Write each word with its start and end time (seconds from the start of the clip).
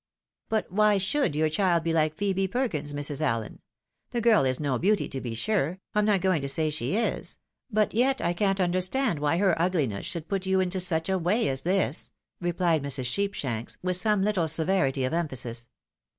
"But 0.49 0.71
why 0.71 0.97
should 0.97 1.35
your 1.35 1.47
child 1.47 1.83
be 1.83 1.93
like 1.93 2.15
Phebe 2.15 2.47
Perkins, 2.47 2.91
Mrs. 2.91 3.21
AUen? 3.23 3.59
The 4.09 4.19
girl 4.19 4.45
is 4.45 4.59
no 4.59 4.79
beauty, 4.79 5.07
to 5.07 5.21
be 5.21 5.35
sure, 5.35 5.77
Pm 5.93 6.05
not 6.05 6.21
going 6.21 6.41
to 6.41 6.49
say 6.49 6.71
she 6.71 6.95
is; 6.97 7.37
but 7.69 7.93
yet 7.93 8.19
I 8.19 8.33
can't 8.33 8.59
understand 8.59 9.19
why 9.19 9.37
her 9.37 9.55
ughness 9.59 10.01
should 10.05 10.27
put 10.27 10.47
you 10.47 10.59
into 10.59 10.79
such 10.79 11.07
a 11.07 11.19
way 11.19 11.47
as 11.49 11.61
this," 11.61 12.09
replied 12.39 12.81
Mrs. 12.81 13.05
Sheepshanks, 13.05 13.77
with 13.83 13.95
some 13.97 14.23
Uttle 14.23 14.49
severity 14.49 15.03
of 15.03 15.13
emphasis. 15.13 15.69